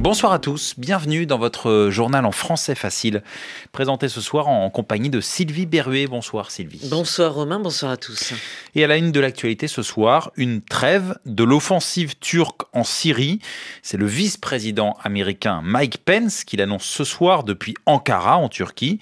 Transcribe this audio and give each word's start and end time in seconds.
Bonsoir 0.00 0.32
à 0.32 0.38
tous, 0.38 0.76
bienvenue 0.78 1.26
dans 1.26 1.36
votre 1.36 1.90
journal 1.90 2.24
en 2.24 2.32
français 2.32 2.74
facile, 2.74 3.22
présenté 3.70 4.08
ce 4.08 4.22
soir 4.22 4.48
en 4.48 4.70
compagnie 4.70 5.10
de 5.10 5.20
Sylvie 5.20 5.66
Berruet. 5.66 6.06
Bonsoir 6.06 6.50
Sylvie. 6.50 6.80
Bonsoir 6.88 7.34
Romain, 7.34 7.60
bonsoir 7.60 7.92
à 7.92 7.98
tous. 7.98 8.32
Et 8.74 8.82
à 8.82 8.86
la 8.86 8.96
une 8.96 9.12
de 9.12 9.20
l'actualité 9.20 9.68
ce 9.68 9.82
soir, 9.82 10.32
une 10.36 10.62
trêve 10.62 11.18
de 11.26 11.44
l'offensive 11.44 12.16
turque 12.18 12.62
en 12.72 12.82
Syrie. 12.82 13.40
C'est 13.82 13.98
le 13.98 14.06
vice-président 14.06 14.96
américain 15.02 15.60
Mike 15.62 15.98
Pence 15.98 16.44
qui 16.44 16.56
l'annonce 16.56 16.86
ce 16.86 17.04
soir 17.04 17.44
depuis 17.44 17.74
Ankara 17.84 18.38
en 18.38 18.48
Turquie. 18.48 19.00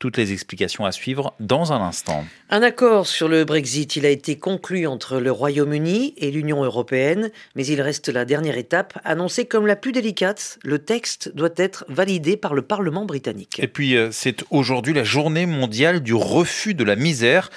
Toutes 0.00 0.16
les 0.16 0.32
explications 0.32 0.84
à 0.84 0.90
suivre 0.90 1.32
dans 1.38 1.72
un 1.72 1.80
instant. 1.80 2.24
Un 2.48 2.62
accord 2.62 3.06
sur 3.06 3.28
le 3.28 3.44
Brexit, 3.44 3.94
il 3.94 4.04
a 4.04 4.08
été 4.08 4.36
conclu 4.36 4.88
entre 4.88 5.20
le 5.20 5.30
Royaume-Uni 5.30 6.14
et 6.16 6.32
l'Union 6.32 6.64
européenne, 6.64 7.30
mais 7.54 7.64
il 7.66 7.80
reste 7.80 8.08
la 8.08 8.24
dernière 8.24 8.56
étape, 8.56 8.98
annoncée 9.04 9.44
comme 9.44 9.68
la 9.68 9.76
plus 9.76 9.92
délicate. 9.92 10.39
Le 10.62 10.78
texte 10.78 11.34
doit 11.34 11.50
être 11.56 11.84
validé 11.88 12.36
par 12.36 12.54
le 12.54 12.62
Parlement 12.62 13.04
britannique. 13.04 13.60
Et 13.60 13.68
puis, 13.68 13.96
euh, 13.96 14.10
c'est 14.12 14.44
aujourd'hui 14.50 14.92
la 14.92 15.04
journée 15.04 15.46
mondiale 15.46 16.00
du 16.00 16.14
refus 16.14 16.74
de 16.74 16.84
la 16.84 16.96
misère. 16.96 17.50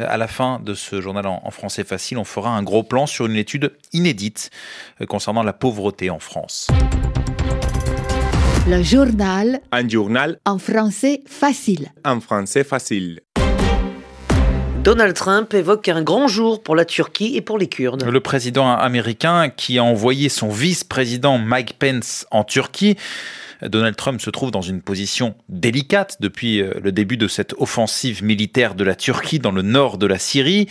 Euh, 0.00 0.06
à 0.08 0.16
la 0.16 0.28
fin 0.28 0.60
de 0.60 0.74
ce 0.74 1.00
journal 1.00 1.26
en 1.26 1.50
français 1.50 1.84
facile, 1.84 2.18
on 2.18 2.24
fera 2.24 2.50
un 2.50 2.62
gros 2.62 2.82
plan 2.82 3.06
sur 3.06 3.26
une 3.26 3.36
étude 3.36 3.72
inédite 3.92 4.50
euh, 5.00 5.06
concernant 5.06 5.42
la 5.42 5.52
pauvreté 5.52 6.10
en 6.10 6.18
France. 6.18 6.68
Le 8.68 8.82
journal. 8.82 9.60
Un 9.72 9.88
journal. 9.88 10.38
En 10.44 10.58
français 10.58 11.22
facile. 11.26 11.88
En 12.04 12.20
français 12.20 12.64
facile. 12.64 13.20
Donald 14.88 15.12
Trump 15.12 15.52
évoque 15.52 15.86
un 15.88 16.00
grand 16.00 16.28
jour 16.28 16.62
pour 16.62 16.74
la 16.74 16.86
Turquie 16.86 17.36
et 17.36 17.42
pour 17.42 17.58
les 17.58 17.66
Kurdes. 17.66 18.04
Le 18.04 18.20
président 18.20 18.70
américain 18.70 19.50
qui 19.50 19.76
a 19.76 19.84
envoyé 19.84 20.30
son 20.30 20.48
vice-président 20.48 21.36
Mike 21.36 21.78
Pence 21.78 22.26
en 22.30 22.42
Turquie 22.42 22.96
Donald 23.62 23.96
Trump 23.96 24.20
se 24.20 24.30
trouve 24.30 24.50
dans 24.50 24.62
une 24.62 24.82
position 24.82 25.34
délicate 25.48 26.18
depuis 26.20 26.60
euh, 26.60 26.74
le 26.82 26.92
début 26.92 27.16
de 27.16 27.28
cette 27.28 27.54
offensive 27.58 28.22
militaire 28.22 28.74
de 28.74 28.84
la 28.84 28.94
Turquie 28.94 29.38
dans 29.38 29.50
le 29.50 29.62
nord 29.62 29.98
de 29.98 30.06
la 30.06 30.18
Syrie, 30.18 30.68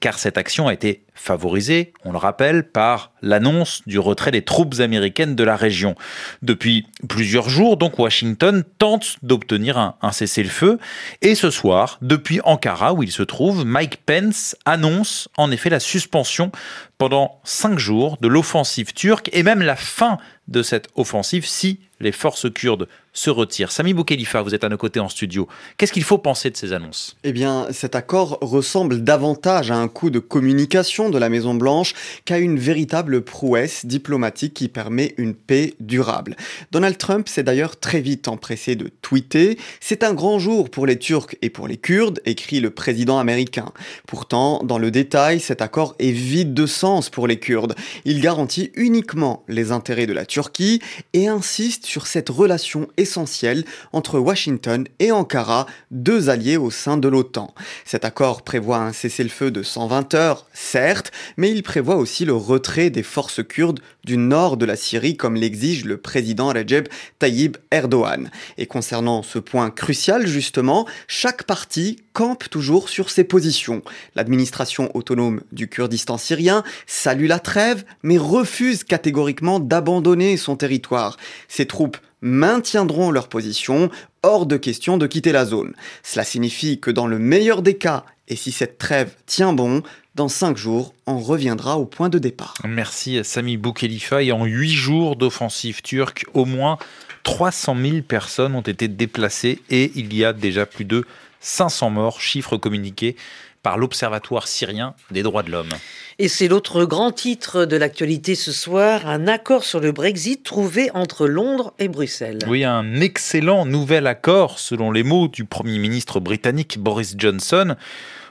car 0.00 0.18
cette 0.18 0.38
action 0.38 0.68
a 0.68 0.72
été 0.72 1.04
favorisée, 1.14 1.92
on 2.04 2.10
le 2.10 2.18
rappelle, 2.18 2.68
par 2.68 3.12
l'annonce 3.22 3.82
du 3.86 3.98
retrait 3.98 4.32
des 4.32 4.42
troupes 4.42 4.80
américaines 4.80 5.36
de 5.36 5.44
la 5.44 5.56
région. 5.56 5.94
Depuis 6.42 6.86
plusieurs 7.08 7.48
jours, 7.48 7.76
donc, 7.76 7.98
Washington 7.98 8.64
tente 8.78 9.16
d'obtenir 9.22 9.78
un, 9.78 9.94
un 10.02 10.10
cessez-le-feu, 10.10 10.78
et 11.22 11.34
ce 11.36 11.50
soir, 11.50 11.98
depuis 12.02 12.40
Ankara, 12.44 12.92
où 12.94 13.02
il 13.02 13.12
se 13.12 13.22
trouve, 13.22 13.64
Mike 13.64 13.98
Pence 14.04 14.56
annonce 14.64 15.28
en 15.36 15.52
effet 15.52 15.70
la 15.70 15.80
suspension 15.80 16.50
pendant 16.98 17.40
cinq 17.44 17.78
jours 17.78 18.18
de 18.20 18.28
l'offensive 18.28 18.92
turque 18.92 19.30
et 19.32 19.42
même 19.42 19.62
la 19.62 19.76
fin 19.76 20.18
de 20.48 20.62
cette 20.62 20.88
offensive 20.94 21.46
si 21.46 21.80
les 22.04 22.12
forces 22.12 22.48
kurdes 22.52 22.86
se 23.14 23.30
retire. 23.30 23.70
Sami 23.72 23.94
Boukhelifa, 23.94 24.42
vous 24.42 24.54
êtes 24.54 24.64
à 24.64 24.68
nos 24.68 24.76
côtés 24.76 25.00
en 25.00 25.08
studio. 25.08 25.48
Qu'est-ce 25.78 25.92
qu'il 25.92 26.02
faut 26.02 26.18
penser 26.18 26.50
de 26.50 26.56
ces 26.56 26.72
annonces? 26.72 27.16
Eh 27.22 27.32
bien, 27.32 27.68
cet 27.70 27.94
accord 27.94 28.38
ressemble 28.42 29.02
davantage 29.02 29.70
à 29.70 29.76
un 29.76 29.88
coup 29.88 30.10
de 30.10 30.18
communication 30.18 31.10
de 31.10 31.18
la 31.18 31.28
Maison-Blanche 31.28 31.94
qu'à 32.24 32.38
une 32.38 32.58
véritable 32.58 33.22
prouesse 33.22 33.86
diplomatique 33.86 34.54
qui 34.54 34.68
permet 34.68 35.14
une 35.16 35.34
paix 35.34 35.74
durable. 35.78 36.36
Donald 36.72 36.98
Trump 36.98 37.28
s'est 37.28 37.44
d'ailleurs 37.44 37.78
très 37.78 38.00
vite 38.00 38.26
empressé 38.26 38.74
de 38.74 38.90
tweeter 39.00 39.58
C'est 39.80 40.02
un 40.02 40.12
grand 40.12 40.40
jour 40.40 40.68
pour 40.68 40.84
les 40.84 40.98
Turcs 40.98 41.36
et 41.40 41.50
pour 41.50 41.68
les 41.68 41.76
Kurdes, 41.76 42.20
écrit 42.26 42.58
le 42.58 42.70
président 42.70 43.20
américain. 43.20 43.72
Pourtant, 44.08 44.60
dans 44.64 44.78
le 44.78 44.90
détail, 44.90 45.38
cet 45.38 45.62
accord 45.62 45.94
est 46.00 46.10
vide 46.10 46.52
de 46.52 46.66
sens 46.66 47.10
pour 47.10 47.28
les 47.28 47.38
Kurdes. 47.38 47.76
Il 48.04 48.20
garantit 48.20 48.72
uniquement 48.74 49.44
les 49.46 49.70
intérêts 49.70 50.06
de 50.06 50.12
la 50.12 50.26
Turquie 50.26 50.80
et 51.12 51.28
insiste 51.28 51.86
sur 51.86 52.08
cette 52.08 52.28
relation 52.28 52.88
essentiel 53.04 53.64
entre 53.92 54.18
Washington 54.18 54.88
et 54.98 55.12
Ankara, 55.12 55.66
deux 55.90 56.30
alliés 56.30 56.56
au 56.56 56.70
sein 56.70 56.96
de 56.96 57.06
l'OTAN. 57.06 57.54
Cet 57.84 58.04
accord 58.04 58.42
prévoit 58.42 58.78
un 58.78 58.92
cessez-le-feu 58.92 59.50
de 59.50 59.62
120 59.62 60.14
heures, 60.14 60.46
certes, 60.54 61.12
mais 61.36 61.50
il 61.50 61.62
prévoit 61.62 61.96
aussi 61.96 62.24
le 62.24 62.34
retrait 62.34 62.88
des 62.88 63.02
forces 63.02 63.42
kurdes 63.46 63.80
du 64.04 64.16
nord 64.16 64.56
de 64.56 64.64
la 64.64 64.76
Syrie 64.76 65.16
comme 65.16 65.36
l'exige 65.36 65.84
le 65.84 65.98
président 65.98 66.48
Recep 66.48 66.88
Tayyip 67.18 67.58
Erdogan. 67.70 68.30
Et 68.56 68.66
concernant 68.66 69.22
ce 69.22 69.38
point 69.38 69.70
crucial 69.70 70.26
justement, 70.26 70.86
chaque 71.06 71.44
parti 71.44 71.98
campe 72.14 72.48
toujours 72.48 72.88
sur 72.88 73.10
ses 73.10 73.24
positions. 73.24 73.82
L'administration 74.14 74.90
autonome 74.94 75.42
du 75.52 75.68
Kurdistan 75.68 76.16
syrien 76.16 76.64
salue 76.86 77.26
la 77.26 77.40
trêve 77.40 77.84
mais 78.02 78.16
refuse 78.16 78.84
catégoriquement 78.84 79.60
d'abandonner 79.60 80.38
son 80.38 80.56
territoire. 80.56 81.18
Ses 81.48 81.66
troupes 81.66 81.98
maintiendront 82.22 83.10
leur 83.10 83.28
position, 83.28 83.90
hors 84.22 84.46
de 84.46 84.56
question 84.56 84.96
de 84.96 85.06
quitter 85.06 85.32
la 85.32 85.44
zone. 85.44 85.74
Cela 86.02 86.24
signifie 86.24 86.80
que 86.80 86.90
dans 86.90 87.06
le 87.06 87.18
meilleur 87.18 87.60
des 87.60 87.74
cas, 87.74 88.04
et 88.28 88.36
si 88.36 88.50
cette 88.50 88.78
trêve 88.78 89.12
tient 89.26 89.52
bon, 89.52 89.82
dans 90.14 90.28
cinq 90.28 90.56
jours, 90.56 90.94
on 91.06 91.18
reviendra 91.18 91.76
au 91.78 91.84
point 91.84 92.08
de 92.08 92.18
départ. 92.18 92.54
Merci 92.64 93.22
Sami 93.24 93.56
Boukhelifa. 93.56 94.22
Et 94.22 94.32
en 94.32 94.44
huit 94.44 94.72
jours 94.72 95.16
d'offensive 95.16 95.82
turque, 95.82 96.24
au 96.32 96.44
moins 96.46 96.78
300 97.24 97.76
000 97.82 98.02
personnes 98.02 98.54
ont 98.54 98.60
été 98.60 98.86
déplacées 98.88 99.60
et 99.68 99.90
il 99.96 100.14
y 100.14 100.24
a 100.24 100.32
déjà 100.32 100.66
plus 100.66 100.84
de 100.84 101.04
500 101.44 101.90
morts, 101.90 102.20
chiffre 102.20 102.56
communiqué 102.56 103.16
par 103.62 103.78
l'Observatoire 103.78 104.46
syrien 104.46 104.94
des 105.10 105.22
droits 105.22 105.42
de 105.42 105.50
l'homme. 105.50 105.72
Et 106.18 106.28
c'est 106.28 106.48
l'autre 106.48 106.84
grand 106.84 107.12
titre 107.12 107.64
de 107.64 107.76
l'actualité 107.76 108.34
ce 108.34 108.52
soir, 108.52 109.06
un 109.06 109.26
accord 109.26 109.64
sur 109.64 109.80
le 109.80 109.90
Brexit 109.90 110.42
trouvé 110.42 110.90
entre 110.92 111.26
Londres 111.26 111.72
et 111.78 111.88
Bruxelles. 111.88 112.40
Oui, 112.46 112.64
un 112.64 113.00
excellent 113.00 113.64
nouvel 113.66 114.06
accord, 114.06 114.58
selon 114.58 114.92
les 114.92 115.02
mots 115.02 115.28
du 115.28 115.44
Premier 115.44 115.78
ministre 115.78 116.20
britannique 116.20 116.78
Boris 116.78 117.14
Johnson. 117.16 117.74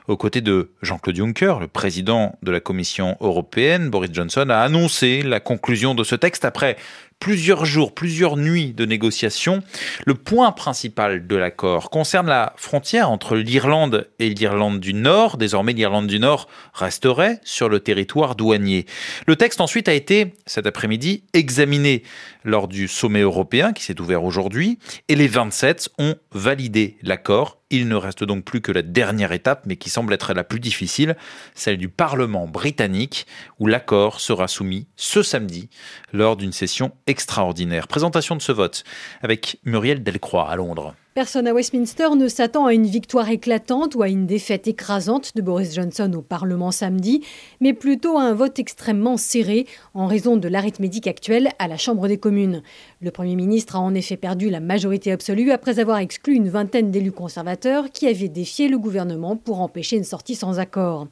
Aux 0.08 0.18
côtés 0.18 0.42
de 0.42 0.72
Jean-Claude 0.82 1.16
Juncker, 1.16 1.60
le 1.62 1.68
président 1.68 2.38
de 2.44 2.52
la 2.52 2.60
Commission 2.60 3.16
européenne, 3.22 3.90
Boris 3.90 4.12
Johnson 4.14 4.48
a 4.50 4.58
annoncé 4.58 5.24
la 5.24 5.40
conclusion 5.40 5.96
de 5.96 6.04
ce 6.04 6.16
texte 6.16 6.44
après 6.44 6.76
plusieurs 7.24 7.64
jours, 7.64 7.94
plusieurs 7.94 8.36
nuits 8.36 8.74
de 8.74 8.84
négociations. 8.84 9.64
Le 10.06 10.14
point 10.14 10.52
principal 10.52 11.26
de 11.26 11.36
l'accord 11.38 11.90
concerne 11.90 12.28
la 12.28 12.52
frontière 12.58 13.10
entre 13.10 13.38
l'Irlande 13.38 14.10
et 14.20 14.28
l'Irlande 14.28 14.82
du 14.82 14.94
Nord. 14.94 15.38
Désormais, 15.38 15.72
l'Irlande 15.72 16.08
du 16.08 16.20
Nord 16.20 16.50
resterait 16.74 17.40
sur 17.46 17.70
le 17.70 17.80
territoire 17.80 18.36
douanier. 18.36 18.86
Le 19.26 19.38
texte 19.38 19.62
ensuite 19.62 19.88
a 19.88 19.94
été, 19.94 20.34
cet 20.46 20.68
après-midi, 20.68 21.24
examiné 21.32 22.04
lors 22.44 22.68
du 22.68 22.90
sommet 22.90 23.22
européen 23.22 23.72
qui 23.72 23.86
s'est 23.86 24.02
ouvert 24.02 24.26
aujourd'hui 24.26 24.78
et 25.08 25.16
les 25.16 25.30
27 25.30 25.92
ont 26.00 26.16
validé 26.34 26.98
l'accord 27.04 27.64
il 27.74 27.88
ne 27.88 27.96
reste 27.96 28.24
donc 28.24 28.46
plus 28.46 28.62
que 28.62 28.72
la 28.72 28.84
dernière 28.84 29.32
étape, 29.32 29.64
mais 29.66 29.78
qui 29.78 29.90
semble 29.90 30.14
être 30.14 30.36
la 30.36 30.44
plus 30.44 30.60
difficile, 30.60 31.18
celle 31.56 31.78
du 31.78 31.90
Parlement 31.90 32.48
britannique, 32.48 33.26
où 33.58 33.66
l'accord 33.66 34.20
sera 34.20 34.48
soumis 34.48 34.88
ce 34.96 35.24
samedi 35.24 35.70
lors 36.12 36.38
d'une 36.38 36.52
session 36.52 36.92
extraordinaire. 37.14 37.88
Présentation 37.88 38.36
de 38.36 38.42
ce 38.42 38.52
vote 38.52 38.84
avec 39.22 39.60
Muriel 39.66 40.02
Delcroix 40.02 40.50
à 40.50 40.56
Londres. 40.56 40.96
Personne 41.14 41.46
à 41.46 41.54
Westminster 41.54 42.16
ne 42.18 42.28
s'attend 42.28 42.66
à 42.66 42.74
une 42.74 42.88
victoire 42.88 43.30
éclatante 43.30 43.94
ou 43.94 44.02
à 44.02 44.10
une 44.10 44.26
défaite 44.26 44.68
écrasante 44.68 45.36
de 45.36 45.44
Boris 45.44 45.76
Johnson 45.76 46.12
au 46.16 46.24
Parlement 46.24 46.72
samedi, 46.72 47.22
mais 47.62 47.74
plutôt 47.74 48.18
à 48.18 48.24
un 48.24 48.34
vote 48.34 48.58
extrêmement 48.58 49.16
serré 49.16 49.68
en 49.94 50.08
raison 50.08 50.38
de 50.38 50.48
l'arithmétique 50.48 51.06
actuelle 51.06 51.52
à 51.60 51.68
la 51.68 51.78
Chambre 51.78 52.08
des 52.08 52.18
communes. 52.18 52.64
Le 53.00 53.12
Premier 53.12 53.36
ministre 53.36 53.76
a 53.76 53.80
en 53.80 53.94
effet 53.94 54.18
perdu 54.18 54.50
la 54.50 54.60
majorité 54.60 55.12
absolue 55.12 55.52
après 55.52 55.78
avoir 55.78 56.00
exclu 56.00 56.34
une 56.34 56.50
vingtaine 56.50 56.90
d'élus 56.90 57.12
conservateurs 57.12 57.92
qui 57.92 58.08
avaient 58.08 58.28
défié 58.28 58.68
le 58.68 58.80
gouvernement 58.80 59.36
pour 59.36 59.62
empêcher 59.62 59.98
une 59.98 60.04
sortie 60.04 60.34
sans 60.34 60.58
accord. 60.58 61.08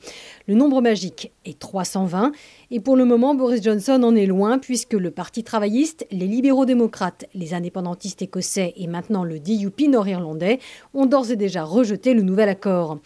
Le 0.48 0.56
nombre 0.56 0.82
magique 0.82 1.32
est 1.46 1.60
320 1.60 2.32
et 2.72 2.80
pour 2.80 2.96
le 2.96 3.06
moment 3.06 3.36
Boris 3.36 3.62
Johnson 3.62 4.02
en 4.02 4.16
est 4.16 4.26
loin 4.26 4.58
puisque 4.58 4.94
le 4.94 5.12
Parti 5.12 5.44
travailliste, 5.44 6.08
les 6.10 6.26
libéraux 6.26 6.66
démocrates, 6.66 7.26
les 7.36 7.54
indépendantistes 7.54 8.24
écossais 8.24 8.74
et 8.78 8.88
maintenant 8.88 9.24
le 9.24 9.38
DUP 9.40 9.91
nord-irlandais 9.92 10.60
ont 10.94 11.06
d'ores 11.06 11.32
et 11.32 11.36
déjà 11.36 11.64
rejeté 11.64 12.14
le 12.14 12.24
nouvel 12.24 12.50
accord. 12.50 12.98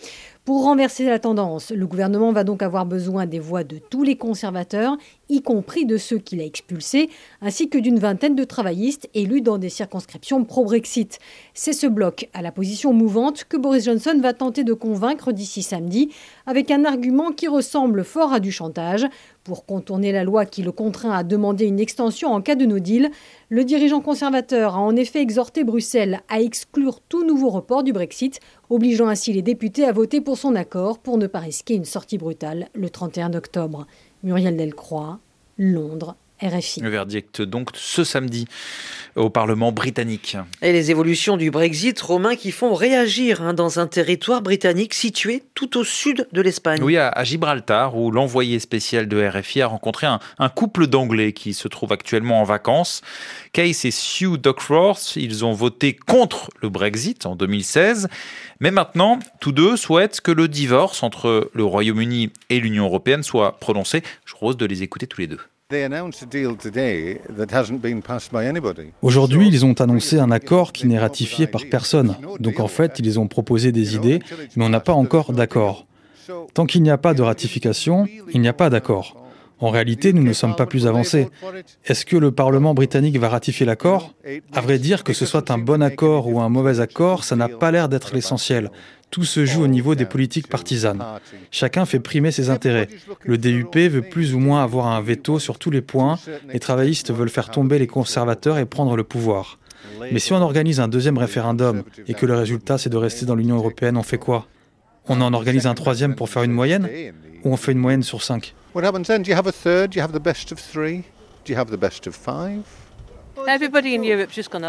Pour 0.46 0.66
renverser 0.66 1.06
la 1.06 1.18
tendance, 1.18 1.72
le 1.72 1.88
gouvernement 1.88 2.32
va 2.32 2.44
donc 2.44 2.62
avoir 2.62 2.86
besoin 2.86 3.26
des 3.26 3.40
voix 3.40 3.64
de 3.64 3.80
tous 3.80 4.04
les 4.04 4.16
conservateurs, 4.16 4.96
y 5.30 5.42
compris 5.42 5.86
de 5.86 5.98
ceux 5.98 6.18
qu'il 6.18 6.42
a 6.42 6.46
expulsés, 6.46 7.10
ainsi 7.42 7.70
que 7.70 7.78
d'une 7.78 8.00
vingtaine 8.00 8.36
de 8.36 8.44
travaillistes 8.44 9.10
élus 9.14 9.42
dans 9.42 9.58
des 9.58 9.70
circonscriptions 9.70 10.44
pro-Brexit. 10.44 11.20
C'est 11.54 11.74
ce 11.74 11.88
bloc 11.88 12.30
à 12.34 12.42
la 12.42 12.52
position 12.52 12.94
mouvante 12.94 13.46
que 13.46 13.58
Boris 13.58 13.86
Johnson 13.86 14.18
va 14.22 14.34
tenter 14.34 14.64
de 14.64 14.74
convaincre 14.74 15.32
d'ici 15.32 15.64
samedi, 15.64 16.10
avec 16.46 16.72
un 16.72 16.86
argument 16.86 17.32
qui 17.32 17.48
ressemble 17.48 18.04
fort 18.04 18.34
à 18.34 18.40
du 18.40 18.52
chantage. 18.52 19.06
Pour 19.44 19.66
contourner 19.66 20.12
la 20.12 20.24
loi 20.24 20.46
qui 20.46 20.64
le 20.64 20.72
contraint 20.72 21.12
à 21.12 21.24
demander 21.24 21.66
une 21.66 21.80
extension 21.80 22.30
en 22.34 22.42
cas 22.42 22.56
de 22.56 22.66
no 22.66 22.80
deal, 22.80 23.12
le 23.50 23.64
dirigeant 23.64 24.02
conservateur 24.02 24.76
a 24.76 24.80
en 24.80 24.96
effet 24.96 25.22
exhorté 25.22 25.64
Bruxelles 25.64 26.22
à 26.30 26.42
exclure 26.42 27.00
tout 27.00 27.24
nouveau 27.24 27.50
report 27.50 27.84
du 27.84 27.94
Brexit, 27.94 28.40
obligeant 28.72 29.08
ainsi 29.08 29.34
les 29.34 29.44
députés 29.44 29.86
à 29.86 29.92
voter 29.92 30.20
pour 30.20 30.38
son 30.38 30.56
accord 30.56 30.98
pour 30.98 31.20
ne 31.20 31.28
pas 31.28 31.40
risquer 31.40 31.76
une 31.76 31.86
sortie 31.86 32.18
brutale 32.18 32.70
le 32.74 32.90
31 32.90 33.36
octobre. 33.36 33.86
Muriel 34.26 34.58
Delcroix, 34.58 35.20
Londres, 35.58 36.16
RFI. 36.42 36.82
Le 36.82 36.90
verdict 36.90 37.42
donc 37.42 37.70
ce 37.74 38.04
samedi 38.04 38.48
au 39.16 39.30
Parlement 39.30 39.72
britannique. 39.72 40.38
Et 40.62 40.74
les 40.74 40.92
évolutions 40.92 41.38
du 41.38 41.50
Brexit 41.50 42.00
romain 42.02 42.36
qui 42.36 42.52
font 42.52 42.74
réagir 42.74 43.42
hein, 43.42 43.54
dans 43.54 43.80
un 43.80 43.88
territoire 43.88 44.42
britannique 44.42 44.94
situé 44.94 45.44
tout 45.54 45.78
au 45.78 45.84
sud 45.84 46.28
de 46.34 46.42
l'Espagne. 46.42 46.82
Oui, 46.84 46.98
à, 46.98 47.24
Gibraltar, 47.24 47.96
où 47.96 48.12
l'envoyé 48.12 48.60
spécial 48.60 49.08
de 49.08 49.26
RFI 49.26 49.62
a 49.62 49.68
rencontré 49.68 50.08
un, 50.08 50.20
un 50.38 50.50
couple 50.50 50.88
d'Anglais 50.88 51.32
qui 51.32 51.54
se 51.54 51.68
trouve 51.68 51.94
actuellement 51.94 52.42
en 52.42 52.44
vacances. 52.44 53.02
Case 53.54 53.86
et 53.86 53.92
Sue 53.92 54.38
Duckworth, 54.38 55.16
ils 55.16 55.46
ont 55.46 55.54
voté 55.54 55.94
contre 55.94 56.50
le 56.62 56.70
Brexit 56.70 57.26
en 57.26 57.36
2016. 57.36 58.10
Mais 58.60 58.72
maintenant, 58.72 59.20
tous 59.40 59.54
deux 59.54 59.78
souhaitent 59.78 60.20
que 60.20 60.32
le 60.32 60.50
divorce 60.50 61.04
entre 61.04 61.50
le 61.54 61.64
Royaume-Uni 61.64 62.32
et 62.50 62.60
l'Union 62.60 62.86
européenne 62.86 63.24
soit 63.24 63.60
prononcé. 63.60 64.04
Je 64.26 64.34
propose 64.34 64.58
de 64.58 64.66
les 64.66 64.84
écouter 64.84 65.08
tous 65.08 65.22
les 65.22 65.28
deux. 65.28 65.40
Aujourd'hui, 69.02 69.48
ils 69.48 69.66
ont 69.66 69.74
annoncé 69.74 70.20
un 70.20 70.32
accord 70.32 70.72
qui 70.74 70.88
n'est 70.88 71.00
ratifié 71.00 71.48
par 71.48 71.62
personne. 71.70 72.16
Donc 72.40 72.60
en 72.60 72.68
fait, 72.68 73.00
ils 73.00 73.20
ont 73.20 73.28
proposé 73.28 73.72
des 73.72 73.96
idées, 73.96 74.20
mais 74.56 74.66
on 74.66 74.70
n'a 74.70 74.80
pas 74.80 74.94
encore 74.94 75.34
d'accord. 75.34 75.86
Tant 76.54 76.66
qu'il 76.66 76.82
n'y 76.84 76.92
a 76.92 76.98
pas 76.98 77.14
de 77.14 77.22
ratification, 77.22 78.08
il 78.34 78.42
n'y 78.42 78.48
a 78.48 78.54
pas 78.54 78.70
d'accord. 78.70 79.25
En 79.60 79.70
réalité, 79.70 80.12
nous 80.12 80.24
ne 80.24 80.34
sommes 80.34 80.56
pas 80.56 80.66
plus 80.66 80.86
avancés. 80.86 81.30
Est-ce 81.86 82.06
que 82.06 82.18
le 82.18 82.32
Parlement 82.32 82.74
britannique 82.74 83.18
va 83.18 83.30
ratifier 83.30 83.66
l'accord? 83.66 84.14
À 84.54 84.62
vrai 84.62 84.80
dire, 84.80 85.04
que 85.04 85.14
ce 85.14 85.26
soit 85.26 85.50
un 85.50 85.58
bon 85.58 85.82
accord 85.82 86.28
ou 86.28 86.42
un 86.42 86.50
mauvais 86.50 86.80
accord, 86.80 87.24
ça 87.24 87.36
n'a 87.36 87.48
pas 87.48 87.72
l'air 87.72 87.88
d'être 87.88 88.14
l'essentiel. 88.14 88.70
Tout 89.12 89.24
se 89.24 89.46
joue 89.46 89.64
au 89.64 89.68
niveau 89.68 89.96
des 89.96 90.06
politiques 90.06 90.50
partisanes. 90.50 91.04
Chacun 91.52 91.86
fait 91.86 92.00
primer 92.00 92.32
ses 92.32 92.50
intérêts. 92.50 92.90
Le 93.24 93.38
DUP 93.38 93.76
veut 93.78 94.02
plus 94.02 94.34
ou 94.34 94.40
moins 94.40 94.62
avoir 94.62 94.88
un 94.88 95.00
veto 95.00 95.40
sur 95.40 95.58
tous 95.58 95.72
les 95.72 95.82
points. 95.82 96.20
Les 96.52 96.60
travaillistes 96.60 97.14
veulent 97.14 97.30
faire 97.30 97.50
tomber 97.50 97.80
les 97.80 97.88
conservateurs 97.88 98.58
et 98.58 98.66
prendre 98.66 98.98
le 98.98 99.04
pouvoir. 99.04 99.60
Mais 100.12 100.20
si 100.20 100.34
on 100.34 100.42
organise 100.42 100.80
un 100.82 100.90
deuxième 100.90 101.18
référendum 101.18 101.84
et 102.08 102.14
que 102.14 102.26
le 102.26 102.36
résultat 102.36 102.78
c'est 102.78 102.90
de 102.90 102.98
rester 102.98 103.26
dans 103.26 103.36
l'Union 103.36 103.56
européenne, 103.56 103.96
on 103.96 104.04
fait 104.04 104.18
quoi? 104.18 104.48
On 105.08 105.22
en 105.22 105.34
organise 105.34 105.68
un 105.68 105.76
troisième 105.76 106.16
pour 106.16 106.30
faire 106.30 106.44
une 106.44 106.52
moyenne? 106.52 106.90
Ou 107.46 107.54
on 107.54 107.58
fait 107.58 107.72
une 107.72 107.80
moyenne 107.80 108.04
sur 108.04 108.22
cinq. 108.24 108.54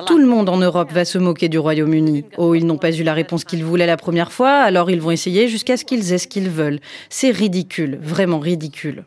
Tout 0.05 0.19
le 0.19 0.26
monde 0.26 0.49
en 0.49 0.58
Europe 0.58 0.93
va 0.93 1.05
se 1.05 1.19
moquer 1.19 1.49
du 1.49 1.58
Royaume-Uni. 1.58 2.25
Oh, 2.37 2.55
ils 2.55 2.67
n'ont 2.67 2.76
pas 2.76 2.93
eu 2.94 3.02
la 3.02 3.14
réponse 3.14 3.44
qu'ils 3.44 3.64
voulaient 3.64 3.87
la 3.87 3.96
première 3.96 4.32
fois, 4.32 4.50
alors 4.50 4.90
ils 4.90 5.00
vont 5.00 5.11
essayer 5.11 5.49
jusqu'à 5.49 5.76
ce 5.76 5.84
qu'ils 5.84 6.12
aient 6.12 6.19
ce 6.19 6.28
qu'ils 6.28 6.50
veulent. 6.50 6.81
C'est 7.08 7.31
ridicule, 7.31 7.99
vraiment 8.02 8.38
ridicule. 8.38 9.05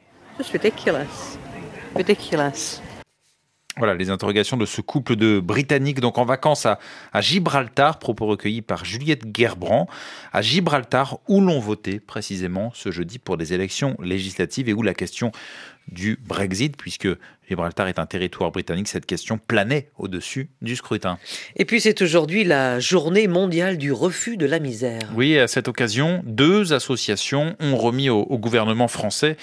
Voilà 3.80 3.94
les 3.94 4.10
interrogations 4.10 4.58
de 4.58 4.66
ce 4.66 4.82
couple 4.82 5.16
de 5.16 5.40
Britanniques 5.40 6.02
donc 6.02 6.18
en 6.18 6.26
vacances 6.26 6.66
à, 6.66 6.78
Gibraltar, 7.22 7.98
propos 7.98 8.26
recueillis 8.26 8.62
par 8.62 8.84
Juliette 8.84 9.24
Gerbrand, 9.34 9.88
à 10.34 10.42
Gibraltar 10.42 11.20
où 11.30 11.40
l'on 11.40 11.62
votait 11.62 12.02
précisément 12.02 12.72
ce 12.76 12.92
jeudi 12.92 13.20
pour 13.20 13.38
des 13.38 13.54
élections 13.54 13.96
législatives 14.04 14.68
et 14.68 14.74
où 14.74 14.82
la 14.82 14.94
question 14.94 15.32
du 15.92 16.20
Brexit, 16.26 16.76
puisque 16.78 17.08
Gibraltar 17.50 17.88
est 17.88 17.98
un 17.98 18.06
territoire 18.06 18.52
britannique, 18.52 18.88
cette 18.88 19.08
question 19.08 19.40
planait 19.40 19.90
au-dessus 19.98 20.50
du 20.62 20.76
scrutin. 20.76 21.18
Et 21.56 21.66
puis 21.66 21.82
c'est 21.82 22.02
aujourd'hui 22.02 22.44
la 22.44 22.80
journée 22.80 23.28
mondiale 23.28 23.78
du 23.78 23.92
refus 23.92 24.38
de 24.38 24.46
la 24.46 24.60
misère. 24.60 25.02
Oui, 25.16 25.38
à 25.38 25.48
cette 25.48 25.68
occasion, 25.68 26.22
deux 26.26 26.74
associations 26.74 27.56
ont 27.60 27.76
remis 27.76 28.10
au, 28.10 28.26
gouvernement 28.38 28.88
français 28.88 29.36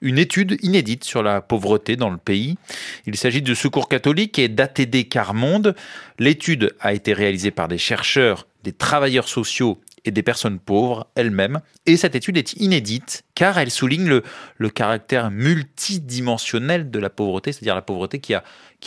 une 0.00 0.18
étude 0.18 0.58
inédite 0.62 1.04
sur 1.04 1.22
la 1.22 1.40
pauvreté 1.40 1.96
dans 1.96 2.10
le 2.10 2.18
pays. 2.18 2.56
Il 3.06 3.16
s'agit 3.16 3.40
de 3.40 3.54
Secours 3.54 3.88
catholique 3.88 4.38
et 4.38 4.48
d'ATD 4.48 5.08
Carmonde. 5.08 5.74
L'étude 6.18 6.74
a 6.80 6.92
été 6.92 7.12
réalisée 7.12 7.50
par 7.50 7.68
des 7.68 7.78
chercheurs, 7.78 8.46
des 8.62 8.72
travailleurs 8.72 9.28
sociaux 9.28 9.80
et 10.04 10.10
des 10.10 10.22
personnes 10.22 10.58
pauvres 10.58 11.06
elles-mêmes. 11.14 11.60
Et 11.86 11.96
cette 11.96 12.14
étude 12.14 12.36
est 12.36 12.54
inédite 12.54 13.24
car 13.34 13.58
elle 13.58 13.70
souligne 13.70 14.20
le, 14.58 14.70
caractère 14.70 15.30
multidimensionnel 15.30 16.90
de 16.90 16.98
la 16.98 17.10
pauvreté, 17.10 17.52
c'est-à-dire 17.52 17.74
la 17.74 17.82
pauvreté 17.82 18.20
qui, 18.20 18.34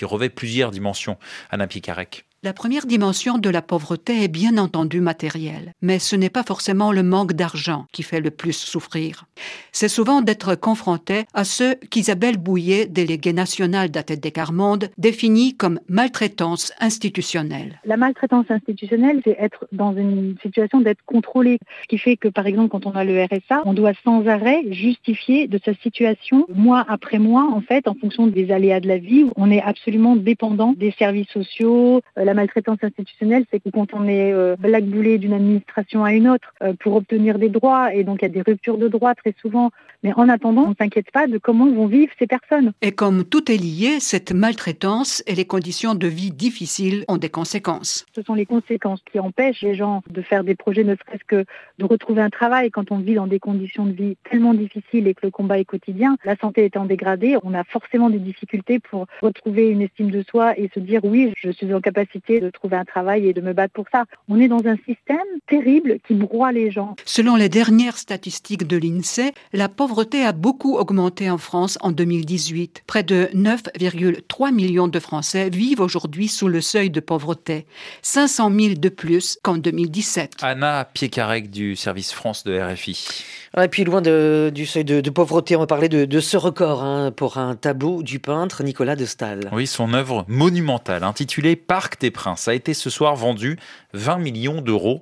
revêt 0.05 0.29
plusieurs 0.29 0.71
dimensions. 0.71 1.17
Anna 1.49 1.67
Picarek. 1.67 2.25
La 2.45 2.53
première 2.53 2.85
dimension 2.85 3.39
de 3.39 3.49
la 3.49 3.63
pauvreté 3.63 4.23
est 4.23 4.27
bien 4.27 4.59
entendu 4.59 5.01
matérielle, 5.01 5.71
mais 5.81 5.97
ce 5.97 6.15
n'est 6.15 6.29
pas 6.29 6.43
forcément 6.43 6.91
le 6.91 7.01
manque 7.01 7.33
d'argent 7.33 7.87
qui 7.91 8.03
fait 8.03 8.19
le 8.19 8.29
plus 8.29 8.55
souffrir. 8.55 9.25
C'est 9.71 9.87
souvent 9.87 10.21
d'être 10.21 10.53
confronté 10.53 11.23
à 11.33 11.43
ce 11.43 11.73
qu'Isabelle 11.87 12.37
Bouillet, 12.37 12.85
déléguée 12.85 13.33
nationale 13.33 13.89
d'ATD 13.89 14.31
Carmonde, 14.31 14.91
définit 14.99 15.55
comme 15.55 15.79
maltraitance 15.89 16.71
institutionnelle. 16.79 17.81
La 17.83 17.97
maltraitance 17.97 18.45
institutionnelle, 18.51 19.21
c'est 19.23 19.37
être 19.39 19.65
dans 19.71 19.95
une 19.95 20.35
situation 20.43 20.81
d'être 20.81 21.01
contrôlé, 21.07 21.57
ce 21.81 21.87
qui 21.87 21.97
fait 21.97 22.15
que 22.15 22.27
par 22.27 22.45
exemple 22.45 22.69
quand 22.69 22.85
on 22.85 22.91
a 22.91 23.03
le 23.03 23.23
RSA, 23.23 23.63
on 23.65 23.73
doit 23.73 23.93
sans 24.03 24.27
arrêt 24.27 24.61
justifier 24.69 25.47
de 25.47 25.59
sa 25.65 25.73
situation 25.73 26.45
mois 26.53 26.85
après 26.87 27.17
mois 27.17 27.49
en 27.51 27.61
fait 27.61 27.87
en 27.87 27.95
fonction 27.95 28.27
des 28.27 28.51
aléas 28.51 28.81
de 28.81 28.87
la 28.87 28.99
vie. 28.99 29.25
On 29.35 29.49
est 29.49 29.63
absolument 29.63 30.15
dépendant 30.15 30.73
des 30.77 30.91
services 30.91 31.29
sociaux, 31.29 32.01
euh, 32.19 32.34
maltraitance 32.35 32.77
institutionnelle, 32.81 33.45
c'est 33.51 33.59
que 33.59 33.69
quand 33.69 33.93
on 33.93 34.07
est 34.07 34.31
euh, 34.31 34.55
blackboulé 34.57 35.17
d'une 35.17 35.33
administration 35.33 36.03
à 36.03 36.13
une 36.13 36.29
autre 36.29 36.53
euh, 36.61 36.73
pour 36.79 36.95
obtenir 36.95 37.39
des 37.39 37.49
droits, 37.49 37.93
et 37.93 38.03
donc 38.03 38.19
il 38.21 38.23
y 38.23 38.25
a 38.25 38.29
des 38.29 38.41
ruptures 38.41 38.77
de 38.77 38.87
droits 38.87 39.15
très 39.15 39.33
souvent, 39.41 39.71
mais 40.03 40.13
en 40.13 40.29
attendant, 40.29 40.65
on 40.65 40.69
ne 40.69 40.75
s'inquiète 40.75 41.11
pas 41.11 41.27
de 41.27 41.37
comment 41.37 41.67
vont 41.67 41.87
vivre 41.87 42.11
ces 42.19 42.27
personnes. 42.27 42.73
Et 42.81 42.91
comme 42.91 43.23
tout 43.23 43.51
est 43.51 43.57
lié, 43.57 43.99
cette 43.99 44.31
maltraitance 44.31 45.23
et 45.25 45.33
les 45.33 45.45
conditions 45.45 45.95
de 45.95 46.07
vie 46.07 46.31
difficiles 46.31 47.05
ont 47.07 47.17
des 47.17 47.29
conséquences. 47.29 48.05
Ce 48.15 48.21
sont 48.21 48.35
les 48.35 48.45
conséquences 48.45 49.01
qui 49.11 49.19
empêchent 49.19 49.61
les 49.61 49.75
gens 49.75 50.03
de 50.09 50.21
faire 50.21 50.43
des 50.43 50.55
projets, 50.55 50.83
ne 50.83 50.95
serait-ce 50.95 51.23
que 51.25 51.45
de 51.79 51.85
retrouver 51.85 52.21
un 52.21 52.29
travail 52.29 52.69
quand 52.69 52.91
on 52.91 52.99
vit 52.99 53.15
dans 53.15 53.27
des 53.27 53.39
conditions 53.39 53.85
de 53.85 53.93
vie 53.93 54.17
tellement 54.29 54.53
difficiles 54.53 55.07
et 55.07 55.13
que 55.13 55.25
le 55.25 55.31
combat 55.31 55.59
est 55.59 55.65
quotidien. 55.65 56.17
La 56.23 56.35
santé 56.35 56.65
étant 56.65 56.85
dégradée, 56.85 57.37
on 57.43 57.53
a 57.53 57.63
forcément 57.63 58.09
des 58.09 58.19
difficultés 58.19 58.79
pour 58.79 59.07
retrouver 59.21 59.69
une 59.69 59.81
estime 59.81 60.11
de 60.11 60.23
soi 60.29 60.57
et 60.57 60.69
se 60.73 60.79
dire 60.79 61.03
oui, 61.03 61.33
je 61.37 61.49
suis 61.49 61.73
en 61.73 61.81
capacité 61.81 62.24
de 62.27 62.49
trouver 62.49 62.77
un 62.77 62.85
travail 62.85 63.27
et 63.27 63.33
de 63.33 63.41
me 63.41 63.53
battre 63.53 63.73
pour 63.73 63.85
ça. 63.91 64.05
On 64.29 64.39
est 64.39 64.47
dans 64.47 64.65
un 64.65 64.75
système 64.77 65.17
terrible 65.47 65.97
qui 66.07 66.13
broie 66.13 66.51
les 66.51 66.71
gens. 66.71 66.95
Selon 67.05 67.35
les 67.35 67.49
dernières 67.49 67.97
statistiques 67.97 68.67
de 68.67 68.77
l'INSEE, 68.77 69.33
la 69.53 69.69
pauvreté 69.69 70.23
a 70.23 70.31
beaucoup 70.31 70.75
augmenté 70.77 71.29
en 71.29 71.37
France 71.37 71.77
en 71.81 71.91
2018. 71.91 72.83
Près 72.87 73.03
de 73.03 73.29
9,3 73.33 74.53
millions 74.53 74.87
de 74.87 74.99
Français 74.99 75.49
vivent 75.49 75.81
aujourd'hui 75.81 76.27
sous 76.27 76.47
le 76.47 76.61
seuil 76.61 76.89
de 76.89 76.99
pauvreté, 76.99 77.65
500 78.01 78.51
000 78.51 78.73
de 78.75 78.89
plus 78.89 79.37
qu'en 79.43 79.57
2017. 79.57 80.33
Anna 80.41 80.85
Piekarek 80.85 81.49
du 81.49 81.75
service 81.75 82.11
France 82.11 82.43
de 82.43 82.59
RFI. 82.59 83.23
Et 83.61 83.69
puis 83.69 83.85
loin 83.85 84.01
du 84.01 84.65
seuil 84.65 84.83
de, 84.83 85.09
pauvreté, 85.09 85.55
on 85.55 85.61
va 85.61 85.67
parler 85.67 85.87
de, 85.87 86.19
ce 86.19 86.35
record 86.35 86.83
hein, 86.83 87.11
pour 87.11 87.37
un 87.37 87.55
tableau 87.55 88.03
du 88.03 88.19
peintre 88.19 88.63
Nicolas 88.63 88.97
de 88.97 89.05
Stahl. 89.05 89.49
Oui, 89.53 89.65
son 89.65 89.93
œuvre 89.93 90.25
monumentale 90.27 91.03
intitulée 91.03 91.55
Parc 91.55 92.01
des 92.01 92.04
A 92.47 92.53
été 92.53 92.73
ce 92.73 92.89
soir 92.89 93.15
vendue 93.15 93.57
20 93.93 94.17
millions 94.17 94.61
d'euros. 94.61 95.01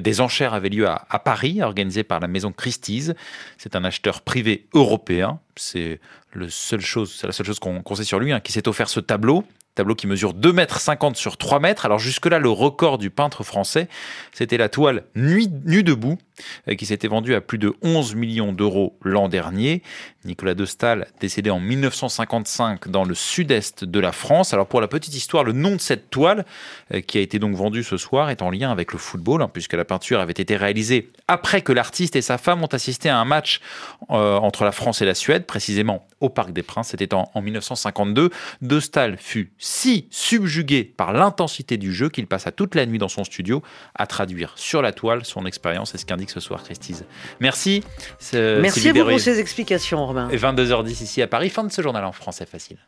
Des 0.00 0.20
enchères 0.20 0.54
avaient 0.54 0.68
lieu 0.68 0.88
à, 0.88 1.18
Paris, 1.18 1.62
organisées 1.62 2.04
par 2.04 2.20
la 2.20 2.28
maison 2.28 2.52
Christie's. 2.52 3.12
C'est 3.58 3.74
un 3.74 3.84
acheteur 3.84 4.22
privé 4.22 4.68
européen. 4.74 5.40
C'est 5.56 6.00
la 6.34 6.48
seule 6.48 6.80
chose 6.80 7.20
qu'on 7.60 7.94
sait 7.94 8.04
sur 8.04 8.20
lui, 8.20 8.32
hein, 8.32 8.40
qui 8.40 8.52
s'est 8.52 8.68
offert 8.68 8.88
ce 8.88 9.00
tableau 9.00 9.44
tableau 9.74 9.94
qui 9.94 10.06
mesure 10.06 10.34
2,50 10.34 10.52
mètres 10.52 11.16
sur 11.16 11.36
3 11.36 11.60
mètres. 11.60 11.86
Alors 11.86 11.98
jusque-là, 11.98 12.38
le 12.38 12.50
record 12.50 12.98
du 12.98 13.10
peintre 13.10 13.44
français, 13.44 13.88
c'était 14.32 14.56
la 14.56 14.68
toile 14.68 15.04
Nuit, 15.14 15.50
Nue 15.64 15.82
debout, 15.82 16.18
qui 16.76 16.86
s'était 16.86 17.08
vendu 17.08 17.34
à 17.34 17.40
plus 17.40 17.58
de 17.58 17.74
11 17.82 18.14
millions 18.14 18.52
d'euros 18.52 18.96
l'an 19.02 19.28
dernier. 19.28 19.82
Nicolas 20.24 20.54
de 20.54 20.64
Stahl, 20.64 21.06
décédé 21.20 21.50
en 21.50 21.60
1955 21.60 22.88
dans 22.88 23.04
le 23.04 23.14
sud-est 23.14 23.84
de 23.84 24.00
la 24.00 24.12
France. 24.12 24.52
Alors 24.52 24.66
pour 24.66 24.80
la 24.80 24.88
petite 24.88 25.14
histoire, 25.14 25.44
le 25.44 25.52
nom 25.52 25.72
de 25.72 25.80
cette 25.80 26.10
toile, 26.10 26.44
qui 27.06 27.18
a 27.18 27.20
été 27.20 27.38
donc 27.38 27.54
vendue 27.54 27.82
ce 27.82 27.96
soir, 27.96 28.30
est 28.30 28.42
en 28.42 28.50
lien 28.50 28.70
avec 28.70 28.92
le 28.92 28.98
football, 28.98 29.42
hein, 29.42 29.50
puisque 29.52 29.72
la 29.72 29.84
peinture 29.84 30.20
avait 30.20 30.32
été 30.32 30.56
réalisée 30.56 31.10
après 31.28 31.62
que 31.62 31.72
l'artiste 31.72 32.16
et 32.16 32.22
sa 32.22 32.38
femme 32.38 32.62
ont 32.62 32.66
assisté 32.66 33.08
à 33.08 33.18
un 33.18 33.24
match 33.24 33.60
entre 34.08 34.64
la 34.64 34.72
France 34.72 35.00
et 35.02 35.06
la 35.06 35.14
Suède, 35.14 35.46
précisément 35.46 36.06
au 36.20 36.28
Parc 36.28 36.52
des 36.52 36.62
Princes. 36.62 36.88
C'était 36.88 37.14
en, 37.14 37.28
1952. 37.40 38.30
De 38.60 38.80
Stahl 38.80 39.16
fut 39.16 39.52
si 39.58 40.06
subjugué 40.10 40.84
par 40.84 41.12
l'intensité 41.12 41.76
du 41.76 41.92
jeu 41.92 42.08
qu'il 42.08 42.26
passa 42.26 42.52
toute 42.52 42.74
la 42.74 42.86
nuit 42.86 42.98
dans 42.98 43.08
son 43.08 43.24
studio 43.24 43.62
à 43.94 44.06
traduire 44.06 44.52
sur 44.56 44.82
la 44.82 44.92
toile 44.92 45.24
son 45.24 45.46
expérience. 45.46 45.92
C'est 45.92 45.98
ce 45.98 46.06
qu'indique 46.06 46.29
ce 46.30 46.40
soir 46.40 46.62
Christise. 46.62 47.04
Merci. 47.40 47.84
Merci 48.32 48.88
à 48.88 48.92
vous 48.92 49.04
pour 49.04 49.20
ces 49.20 49.38
explications, 49.38 50.06
Romain. 50.06 50.28
Et 50.30 50.36
22h10 50.36 51.02
ici 51.02 51.22
à 51.22 51.26
Paris. 51.26 51.50
Fin 51.50 51.64
de 51.64 51.72
ce 51.72 51.82
journal 51.82 52.04
en 52.04 52.12
français 52.12 52.46
facile. 52.46 52.78